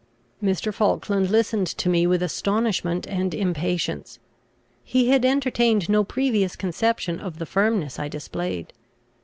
[0.43, 0.73] Mr.
[0.73, 4.17] Falkland listened to me with astonishment and impatience.
[4.83, 8.73] He had entertained no previous conception of the firmness I displayed.